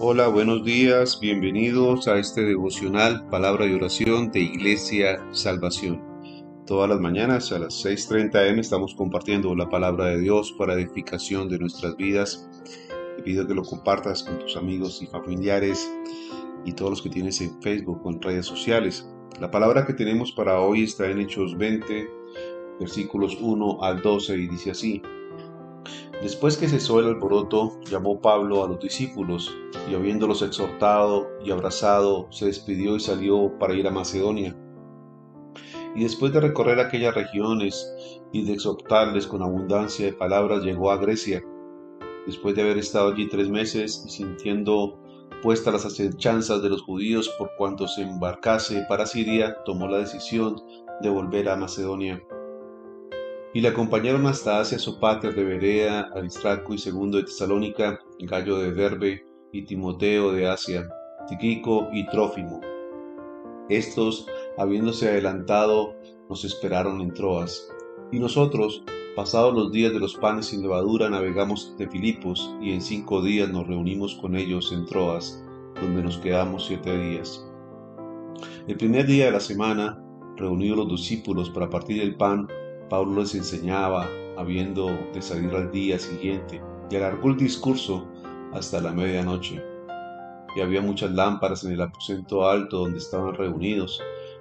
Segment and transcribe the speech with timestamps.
[0.00, 6.00] Hola, buenos días, bienvenidos a este devocional Palabra de Oración de Iglesia Salvación.
[6.66, 11.48] Todas las mañanas a las 6.30 am estamos compartiendo la palabra de Dios para edificación
[11.48, 12.48] de nuestras vidas.
[13.16, 15.92] Te pido que lo compartas con tus amigos y familiares
[16.64, 19.04] y todos los que tienes en Facebook o en redes sociales.
[19.40, 22.08] La palabra que tenemos para hoy está en Hechos 20,
[22.78, 25.02] versículos 1 al 12 y dice así.
[26.22, 29.54] Después que cesó el alboroto, llamó Pablo a los discípulos,
[29.88, 34.56] y habiéndolos exhortado y abrazado, se despidió y salió para ir a Macedonia.
[35.94, 37.94] Y después de recorrer aquellas regiones
[38.32, 41.44] y de exhortarles con abundancia de palabras, llegó a Grecia.
[42.26, 45.00] Después de haber estado allí tres meses y sintiendo
[45.40, 50.56] puestas las acechanzas de los judíos por cuanto se embarcase para Siria, tomó la decisión
[51.00, 52.20] de volver a Macedonia
[53.58, 58.70] y le acompañaron hasta Asia Sopater de Berea, Aristarco y Segundo de Tesalónica, Gallo de
[58.70, 60.88] Derbe y Timoteo de Asia,
[61.26, 62.60] Tiquico y Trófimo.
[63.68, 65.96] Estos, habiéndose adelantado,
[66.28, 67.68] nos esperaron en Troas.
[68.12, 68.84] Y nosotros,
[69.16, 73.50] pasados los días de los panes sin levadura, navegamos de Filipos y en cinco días
[73.50, 75.44] nos reunimos con ellos en Troas,
[75.80, 77.44] donde nos quedamos siete días.
[78.68, 80.00] El primer día de la semana,
[80.36, 82.46] reunidos los discípulos para partir el pan,
[82.88, 88.06] Pablo les enseñaba, habiendo de salir al día siguiente, y alargó el discurso
[88.52, 89.62] hasta la medianoche.
[90.56, 94.00] Y había muchas lámparas en el aposento alto donde estaban reunidos,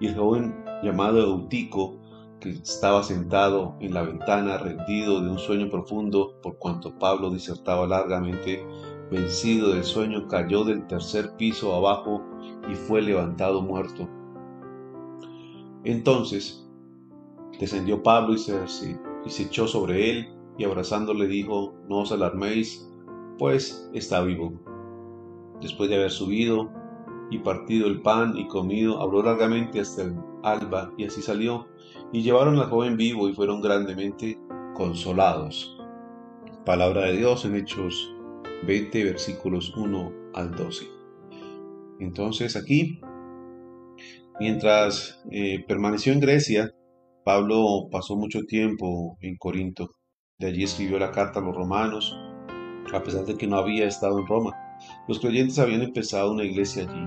[0.00, 1.98] y el joven llamado Eutico,
[2.40, 7.86] que estaba sentado en la ventana, rendido de un sueño profundo, por cuanto Pablo disertaba
[7.86, 8.64] largamente,
[9.10, 12.22] vencido del sueño, cayó del tercer piso abajo
[12.70, 14.08] y fue levantado muerto.
[15.82, 16.67] Entonces
[17.58, 18.54] Descendió Pablo y se,
[19.24, 22.88] y se echó sobre él y abrazándole dijo, no os alarméis,
[23.38, 24.52] pues está vivo.
[25.60, 26.70] Después de haber subido
[27.30, 31.66] y partido el pan y comido, habló largamente hasta el alba y así salió,
[32.12, 34.38] y llevaron al joven vivo y fueron grandemente
[34.74, 35.76] consolados.
[36.64, 38.14] Palabra de Dios en Hechos
[38.66, 40.86] 20, versículos 1 al 12.
[42.00, 43.00] Entonces aquí,
[44.40, 46.74] mientras eh, permaneció en Grecia,
[47.28, 49.90] Pablo pasó mucho tiempo en Corinto.
[50.38, 52.18] De allí escribió la carta a los romanos,
[52.90, 54.56] a pesar de que no había estado en Roma.
[55.06, 57.06] Los creyentes habían empezado una iglesia allí,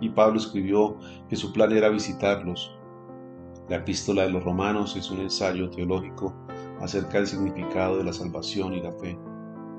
[0.00, 0.96] y Pablo escribió
[1.28, 2.74] que su plan era visitarlos.
[3.68, 6.34] La epístola de los romanos es un ensayo teológico
[6.80, 9.18] acerca del significado de la salvación y la fe,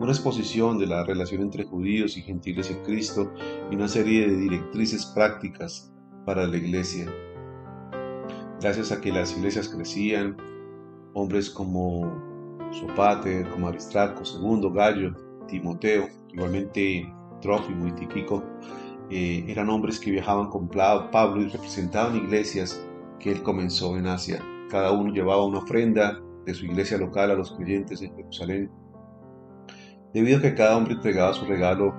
[0.00, 3.30] una exposición de la relación entre judíos y gentiles en Cristo
[3.70, 5.92] y una serie de directrices prácticas
[6.24, 7.06] para la iglesia
[8.60, 10.36] gracias a que las iglesias crecían,
[11.14, 12.12] hombres como
[12.72, 15.14] Sopater, como Aristarco, Segundo, Gallo,
[15.48, 18.42] Timoteo, igualmente Trófimo y Tiquico,
[19.10, 22.84] eh, eran hombres que viajaban con Pablo y representaban iglesias
[23.20, 24.42] que él comenzó en Asia.
[24.70, 28.70] Cada uno llevaba una ofrenda de su iglesia local a los creyentes en Jerusalén.
[30.12, 31.94] Debido a que cada hombre entregaba su regalo,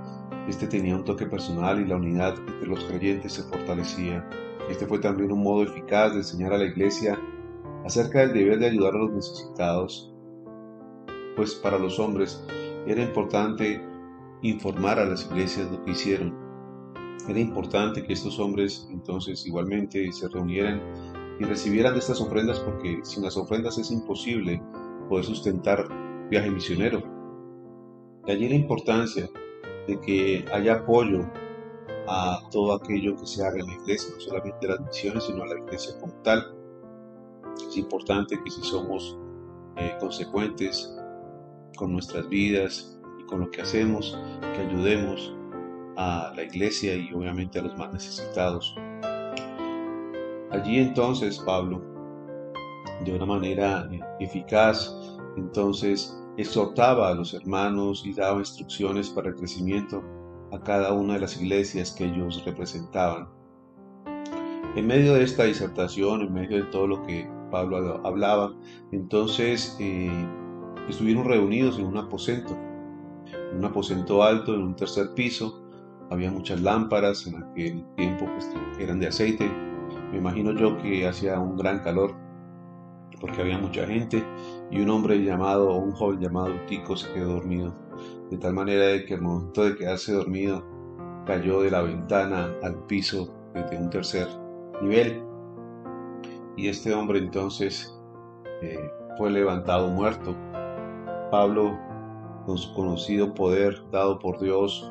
[0.48, 4.28] este tenía un toque personal y la unidad entre los creyentes se fortalecía.
[4.70, 7.20] Este fue también un modo eficaz de enseñar a la iglesia
[7.86, 10.12] acerca del deber de ayudar a los necesitados,
[11.36, 12.44] pues para los hombres
[12.88, 13.82] era importante
[14.42, 16.36] informar a las iglesias lo que hicieron.
[17.28, 20.82] Era importante que estos hombres entonces igualmente se reunieran
[21.40, 24.62] y recibieran estas ofrendas porque sin las ofrendas es imposible
[25.10, 25.88] poder sustentar
[26.30, 27.04] viaje misionero.
[28.26, 29.30] De allí la importancia
[29.88, 31.26] de que haya apoyo
[32.08, 35.48] a todo aquello que se haga en la iglesia, no solamente las misiones, sino a
[35.48, 36.54] la iglesia como tal.
[37.68, 39.18] Es importante que si somos
[39.78, 40.96] eh, consecuentes
[41.78, 44.18] con nuestras vidas y con lo que hacemos,
[44.54, 45.34] que ayudemos
[45.98, 48.76] a la iglesia y obviamente a los más necesitados.
[50.52, 51.82] Allí entonces Pablo,
[53.04, 54.96] de una manera eficaz,
[55.38, 60.04] entonces exhortaba a los hermanos y daba instrucciones para el crecimiento
[60.52, 63.28] a cada una de las iglesias que ellos representaban.
[64.76, 68.54] En medio de esta disertación, en medio de todo lo que Pablo hablaba,
[68.92, 70.12] entonces eh,
[70.90, 72.58] estuvieron reunidos en un aposento,
[73.52, 75.62] en un aposento alto, en un tercer piso.
[76.10, 78.50] Había muchas lámparas, en aquel tiempo pues,
[78.80, 79.50] eran de aceite.
[80.12, 82.14] Me imagino yo que hacía un gran calor
[83.20, 84.24] porque había mucha gente
[84.70, 87.85] y un hombre llamado, un joven llamado Tico se quedó dormido
[88.30, 90.64] de tal manera que al momento de quedarse dormido
[91.26, 94.28] cayó de la ventana al piso desde un tercer
[94.82, 95.24] nivel
[96.58, 97.98] y este hombre entonces
[98.62, 100.36] eh, fue levantado muerto.
[101.32, 101.78] Pablo,
[102.46, 104.90] con su conocido poder dado por Dios,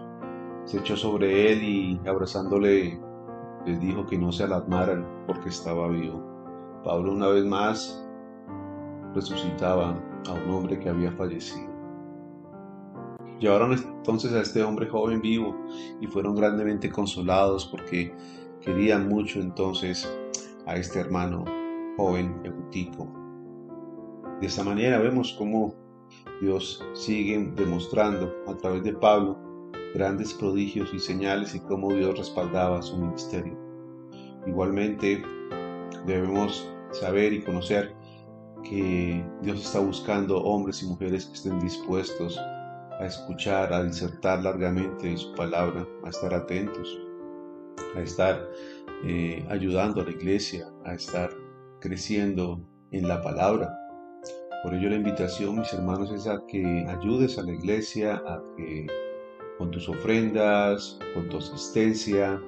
[0.64, 3.00] se echó sobre él y abrazándole
[3.66, 6.22] les dijo que no se alarmaran porque estaba vivo.
[6.84, 8.06] Pablo una vez más
[9.14, 9.96] resucitaba
[10.28, 11.73] a un hombre que había fallecido.
[13.40, 15.56] Llevaron entonces a este hombre joven vivo
[16.00, 18.14] y fueron grandemente consolados porque
[18.60, 20.08] querían mucho entonces
[20.66, 21.44] a este hermano
[21.96, 23.08] joven Eutico.
[24.40, 25.74] De esta manera vemos cómo
[26.40, 29.38] Dios sigue demostrando a través de Pablo
[29.94, 33.56] grandes prodigios y señales y cómo Dios respaldaba su ministerio.
[34.46, 35.22] Igualmente
[36.06, 37.94] debemos saber y conocer
[38.62, 42.38] que Dios está buscando hombres y mujeres que estén dispuestos
[42.98, 46.98] a escuchar, a disertar largamente de su palabra, a estar atentos,
[47.96, 48.48] a estar
[49.04, 51.30] eh, ayudando a la iglesia, a estar
[51.80, 52.60] creciendo
[52.90, 53.76] en la palabra.
[54.62, 58.86] Por ello la invitación, mis hermanos, es a que ayudes a la iglesia, a que
[59.58, 62.40] con tus ofrendas, con tu asistencia,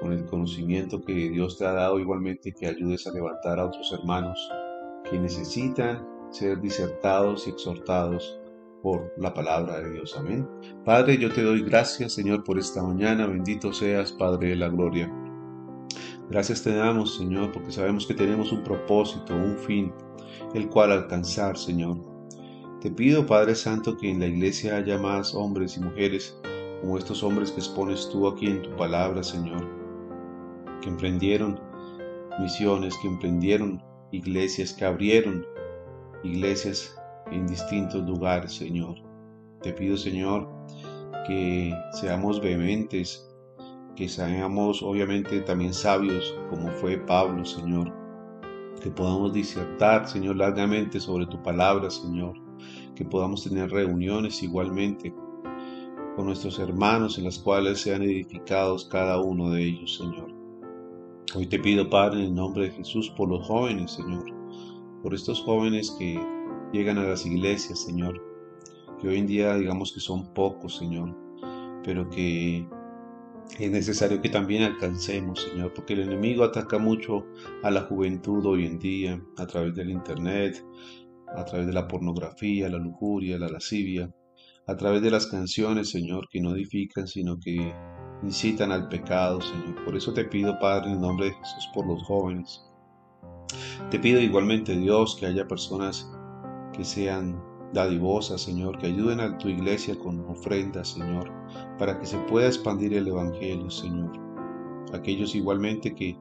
[0.00, 3.92] con el conocimiento que Dios te ha dado igualmente, que ayudes a levantar a otros
[3.92, 4.50] hermanos
[5.08, 8.39] que necesitan ser disertados y exhortados
[8.82, 10.16] por la palabra de Dios.
[10.18, 10.48] Amén.
[10.84, 13.26] Padre, yo te doy gracias, Señor, por esta mañana.
[13.26, 15.12] Bendito seas, Padre de la Gloria.
[16.30, 19.92] Gracias te damos, Señor, porque sabemos que tenemos un propósito, un fin,
[20.54, 21.98] el cual alcanzar, Señor.
[22.80, 26.38] Te pido, Padre Santo, que en la iglesia haya más hombres y mujeres
[26.80, 29.68] como estos hombres que expones tú aquí en tu palabra, Señor,
[30.80, 31.60] que emprendieron
[32.40, 35.44] misiones, que emprendieron iglesias, que abrieron
[36.22, 36.96] iglesias
[37.30, 38.96] en distintos lugares, Señor.
[39.62, 40.48] Te pido, Señor,
[41.26, 43.28] que seamos vehementes,
[43.96, 47.92] que seamos obviamente también sabios, como fue Pablo, Señor.
[48.82, 52.34] Que podamos disertar, Señor, largamente sobre tu palabra, Señor
[53.00, 55.14] que podamos tener reuniones igualmente
[56.16, 60.30] con nuestros hermanos en las cuales sean edificados cada uno de ellos, Señor.
[61.34, 64.24] Hoy te pido, Padre, en el nombre de Jesús, por los jóvenes, Señor,
[65.02, 66.20] por estos jóvenes que
[66.72, 68.22] llegan a las iglesias, Señor,
[69.00, 71.16] que hoy en día digamos que son pocos, Señor,
[71.84, 72.66] pero que
[73.58, 77.26] es necesario que también alcancemos, Señor, porque el enemigo ataca mucho
[77.62, 80.64] a la juventud hoy en día a través del Internet,
[81.36, 84.12] a través de la pornografía, la lujuria, la lascivia,
[84.66, 87.74] a través de las canciones, Señor, que no edifican, sino que
[88.22, 89.84] incitan al pecado, Señor.
[89.84, 92.64] Por eso te pido, Padre, en nombre de Jesús, por los jóvenes.
[93.90, 96.10] Te pido igualmente, Dios, que haya personas
[96.80, 97.38] que sean
[97.74, 101.30] dadivosas, Señor, que ayuden a tu iglesia con ofrendas, Señor,
[101.78, 104.12] para que se pueda expandir el Evangelio, Señor.
[104.92, 106.16] Aquellos igualmente que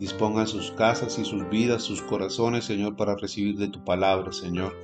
[0.00, 4.76] Dispongan sus casas y sus vidas, sus corazones, Señor, para recibir de tu palabra, Señor.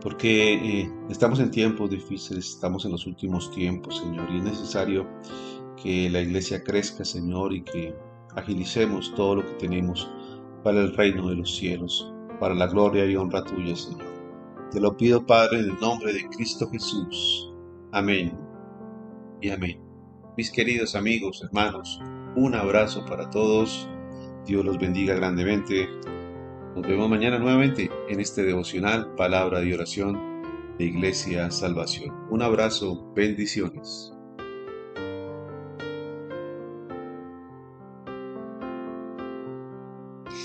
[0.00, 5.08] Porque eh, estamos en tiempos difíciles, estamos en los últimos tiempos, Señor, y es necesario
[5.82, 7.96] que la iglesia crezca, Señor, y que
[8.36, 10.08] agilicemos todo lo que tenemos
[10.62, 14.12] para el reino de los cielos, para la gloria y honra tuya, Señor.
[14.70, 17.52] Te lo pido, Padre, en el nombre de Cristo Jesús.
[17.92, 18.36] Amén
[19.40, 19.80] y amén.
[20.36, 22.00] Mis queridos amigos, hermanos,
[22.34, 23.88] un abrazo para todos.
[24.46, 25.88] Dios los bendiga grandemente.
[26.74, 30.18] Nos vemos mañana nuevamente en este devocional Palabra de Oración
[30.78, 32.12] de Iglesia Salvación.
[32.30, 34.13] Un abrazo, bendiciones.